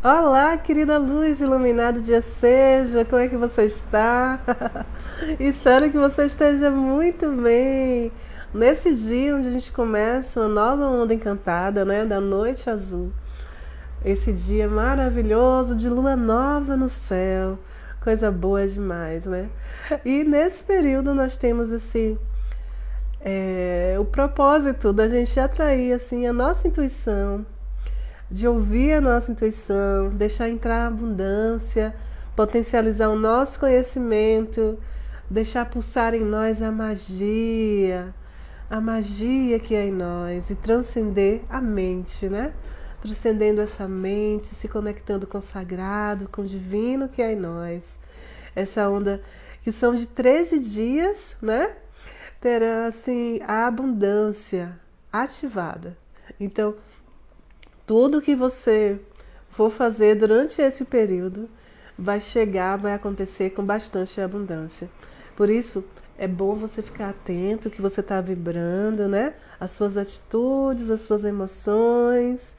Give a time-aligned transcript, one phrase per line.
[0.00, 4.38] Olá, querida luz iluminado dia seja, como é que você está?
[5.40, 8.12] Espero que você esteja muito bem.
[8.54, 13.10] Nesse dia onde a gente começa uma nova onda encantada, né, da noite azul.
[14.04, 17.58] Esse dia maravilhoso de lua nova no céu,
[18.00, 19.48] coisa boa demais, né?
[20.04, 22.16] E nesse período nós temos esse
[23.20, 27.44] é, o propósito da gente atrair assim a nossa intuição
[28.30, 31.94] de ouvir a nossa intuição, deixar entrar a abundância,
[32.36, 34.78] potencializar o nosso conhecimento,
[35.30, 38.14] deixar pulsar em nós a magia,
[38.70, 42.52] a magia que é em nós e transcender a mente, né?
[43.00, 47.98] Transcendendo essa mente, se conectando com o sagrado, com o divino que é em nós.
[48.54, 49.22] Essa onda
[49.62, 51.72] que são de 13 dias, né?
[52.40, 54.78] Terá assim a abundância
[55.12, 55.96] ativada.
[56.38, 56.74] Então,
[57.88, 59.00] tudo que você
[59.48, 61.48] for fazer durante esse período
[61.98, 64.90] vai chegar, vai acontecer com bastante abundância.
[65.34, 65.82] Por isso,
[66.18, 69.32] é bom você ficar atento que você está vibrando, né?
[69.58, 72.58] As suas atitudes, as suas emoções.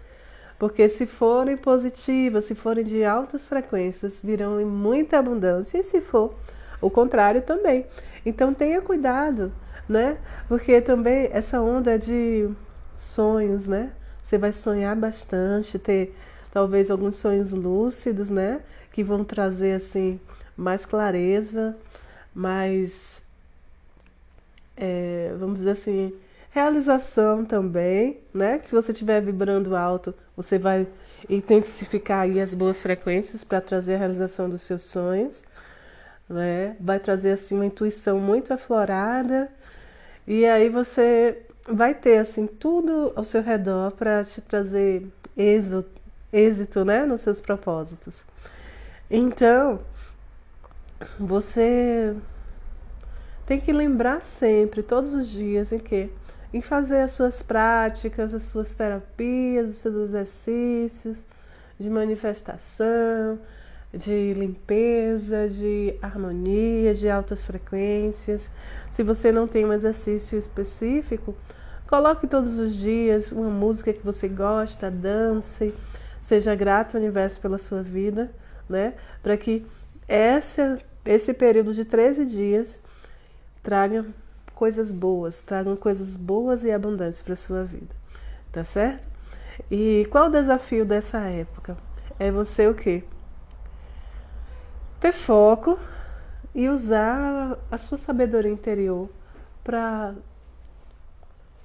[0.57, 5.77] Porque se forem positivas, se forem de altas frequências, virão em muita abundância.
[5.77, 6.33] E se for
[6.81, 7.85] o contrário também.
[8.25, 9.51] Então tenha cuidado,
[9.87, 10.17] né?
[10.47, 12.49] Porque também essa onda de
[12.95, 13.91] sonhos, né?
[14.29, 16.15] Você vai sonhar bastante, ter
[16.51, 18.61] talvez alguns sonhos lúcidos, né?
[18.93, 20.19] Que vão trazer assim
[20.55, 21.75] mais clareza,
[22.31, 23.23] mais,
[24.77, 26.13] é, vamos dizer assim,
[26.51, 28.61] realização também, né?
[28.63, 30.85] Se você estiver vibrando alto, você vai
[31.27, 35.43] intensificar aí as boas frequências para trazer a realização dos seus sonhos,
[36.29, 36.75] né?
[36.79, 39.49] Vai trazer assim uma intuição muito aflorada
[40.27, 45.89] e aí você vai ter assim tudo ao seu redor para te trazer êxito,
[46.31, 48.15] êxito, né, nos seus propósitos.
[49.09, 49.79] Então,
[51.19, 52.15] você
[53.45, 56.09] tem que lembrar sempre, todos os dias, em que
[56.53, 61.23] em fazer as suas práticas, as suas terapias, os seus exercícios
[61.79, 63.39] de manifestação,
[63.93, 68.49] de limpeza, de harmonia, de altas frequências.
[68.89, 71.35] Se você não tem um exercício específico,
[71.89, 75.73] Coloque todos os dias uma música que você gosta, dance,
[76.21, 78.29] seja grato ao universo pela sua vida,
[78.69, 78.93] né?
[79.23, 79.65] Para que
[80.07, 80.61] esse,
[81.03, 82.83] esse período de 13 dias
[83.63, 84.05] traga
[84.53, 87.95] coisas boas, tragam coisas boas e abundantes para a sua vida,
[88.51, 89.03] tá certo?
[89.71, 91.75] E qual o desafio dessa época?
[92.19, 93.03] É você o quê?
[94.99, 95.79] Ter foco
[96.53, 99.09] e usar a sua sabedoria interior
[99.63, 100.13] para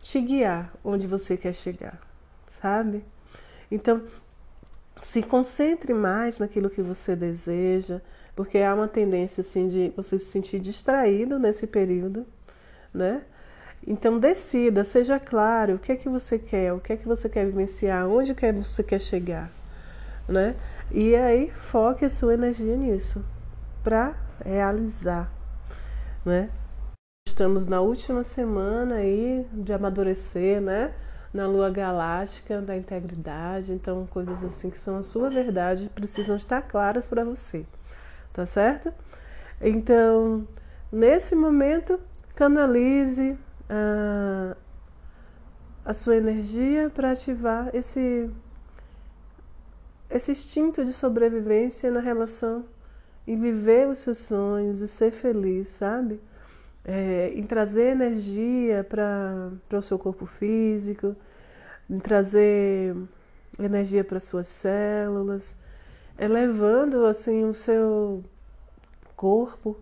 [0.05, 1.99] te guiar onde você quer chegar,
[2.61, 3.03] sabe?
[3.71, 4.03] Então,
[4.99, 8.03] se concentre mais naquilo que você deseja,
[8.37, 12.27] porque há uma tendência assim de você se sentir distraído nesse período,
[12.93, 13.23] né?
[13.87, 17.27] Então decida, seja claro o que é que você quer, o que é que você
[17.27, 19.51] quer vivenciar, onde é que você quer chegar,
[20.29, 20.55] né?
[20.91, 23.25] E aí foque a sua energia nisso
[23.83, 24.15] para
[24.45, 25.33] realizar,
[26.27, 26.51] né?
[27.35, 30.95] Estamos na última semana aí de amadurecer, né?
[31.33, 36.63] Na lua galáctica da integridade, então coisas assim que são a sua verdade precisam estar
[36.63, 37.67] claras para você,
[38.33, 38.95] tá certo?
[39.61, 40.47] Então,
[40.93, 41.99] nesse momento,
[42.37, 43.37] canalize
[43.69, 44.57] a,
[45.85, 48.31] a sua energia para ativar esse
[50.09, 52.65] esse instinto de sobrevivência na relação
[53.27, 56.21] e viver os seus sonhos e ser feliz, sabe?
[56.85, 61.17] É, em trazer energia para o seu corpo físico,
[61.89, 62.95] em trazer
[63.59, 65.57] energia para suas células,
[66.19, 68.23] elevando assim o seu
[69.17, 69.77] corpo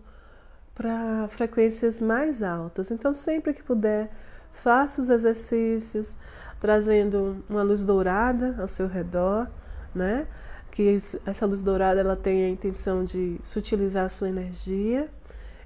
[0.73, 2.89] para frequências mais altas.
[2.89, 4.09] Então, sempre que puder,
[4.51, 6.15] faça os exercícios,
[6.59, 9.47] trazendo uma luz dourada ao seu redor,
[9.93, 10.25] né?
[10.71, 15.09] Que essa luz dourada ela tem a intenção de sutilizar a sua energia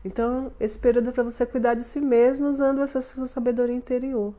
[0.08, 4.34] então, esse período é para você cuidar de si mesmo usando essa sua sabedoria interior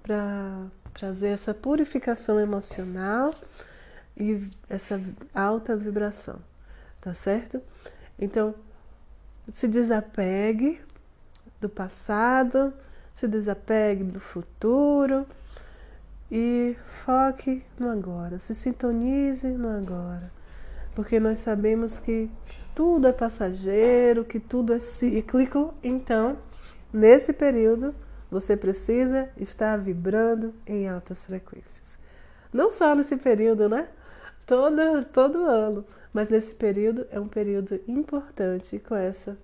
[0.00, 3.34] para trazer essa purificação emocional
[4.16, 5.02] e essa
[5.34, 6.38] alta vibração,
[7.00, 7.60] tá certo?
[8.16, 8.54] Então,
[9.52, 10.80] se desapegue
[11.60, 12.72] do passado,
[13.12, 15.26] se desapegue do futuro
[16.30, 20.39] e foque no agora, se sintonize no agora
[21.00, 22.30] porque nós sabemos que
[22.74, 26.36] tudo é passageiro, que tudo é cíclico, então,
[26.92, 27.94] nesse período,
[28.30, 31.98] você precisa estar vibrando em altas frequências.
[32.52, 33.88] Não só nesse período, né?
[34.44, 35.86] todo, todo ano.
[36.12, 39.38] Mas nesse período é um período importante com essa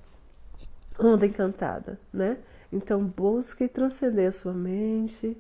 [0.98, 2.36] onda encantada, né?
[2.70, 5.38] Então busque transcender a sua mente,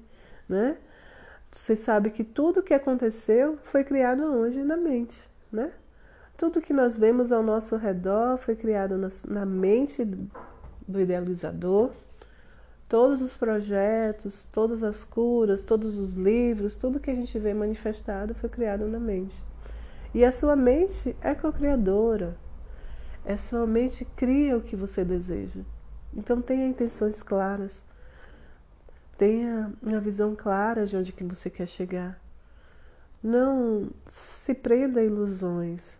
[0.48, 0.78] né?
[1.52, 5.72] Você sabe que tudo que aconteceu foi criado hoje na mente, né?
[6.36, 10.04] Tudo que nós vemos ao nosso redor foi criado na, mente
[10.86, 11.90] do idealizador.
[12.86, 18.34] Todos os projetos, todas as curas, todos os livros, tudo que a gente vê manifestado
[18.34, 19.42] foi criado na mente.
[20.12, 22.36] E a sua mente é co-criadora.
[23.24, 25.62] A sua mente cria o que você deseja.
[26.14, 27.82] Então tenha intenções claras.
[29.16, 32.20] Tenha uma visão clara de onde que você quer chegar.
[33.22, 35.98] Não se prenda a ilusões.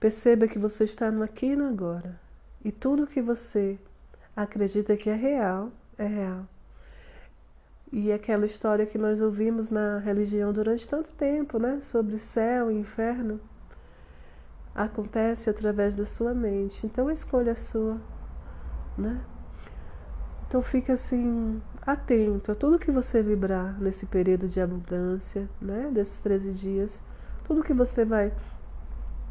[0.00, 2.18] Perceba que você está no aqui e no agora.
[2.64, 3.78] E tudo que você
[4.34, 6.46] acredita que é real, é real.
[7.92, 11.80] E aquela história que nós ouvimos na religião durante tanto tempo, né?
[11.80, 13.38] Sobre céu e inferno,
[14.74, 16.86] acontece através da sua mente.
[16.86, 18.00] Então a escolha é sua,
[18.96, 19.20] né?
[20.48, 25.90] Então fique assim, atento a tudo que você vibrar nesse período de abundância, né?
[25.92, 27.02] Desses 13 dias.
[27.44, 28.32] Tudo que você vai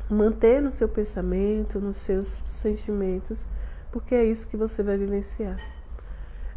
[0.10, 3.48] manter no seu pensamento, nos seus sentimentos,
[3.92, 5.60] porque é isso que você vai vivenciar.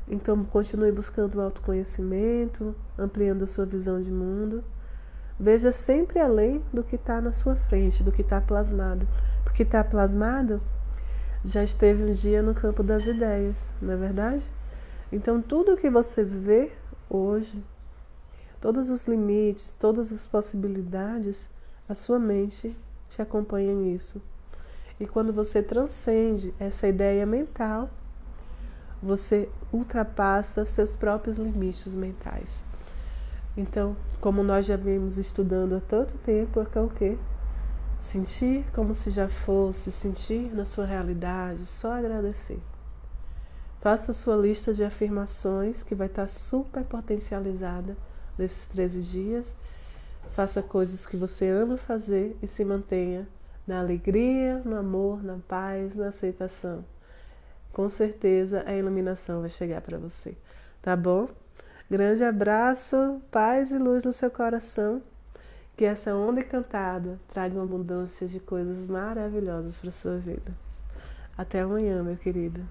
[0.09, 4.65] Então, continue buscando o autoconhecimento, ampliando a sua visão de mundo.
[5.39, 9.07] Veja sempre além do que está na sua frente, do que está plasmado.
[9.45, 10.61] Porque está plasmado
[11.45, 14.49] já esteve um dia no campo das ideias, não é verdade?
[15.11, 16.71] Então, tudo que você vê
[17.11, 17.63] hoje,
[18.61, 21.49] todos os limites, todas as possibilidades,
[21.89, 22.77] a sua mente
[23.13, 24.21] te acompanha nisso.
[24.99, 27.91] E quando você transcende essa ideia mental,
[29.03, 32.63] você ultrapassa seus próprios limites mentais.
[33.57, 37.19] Então, como nós já vimos estudando há tanto tempo, é, o quê?
[38.01, 42.61] Sentir como se já fosse, sentir na sua realidade, só agradecer.
[43.81, 47.97] Faça a sua lista de afirmações que vai estar super potencializada
[48.39, 49.57] nesses 13 dias
[50.35, 53.29] Faça coisas que você ama fazer e se mantenha
[53.67, 56.85] na alegria, no amor, na paz, na aceitação.
[57.73, 60.37] Com certeza a iluminação vai chegar para você.
[60.81, 61.29] Tá bom?
[61.91, 65.03] Grande abraço, paz e luz no seu coração.
[65.77, 70.53] Que essa onda encantada traga uma abundância de coisas maravilhosas para sua vida.
[71.37, 72.63] Até amanhã, meu querido.